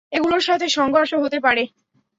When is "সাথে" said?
0.47-0.65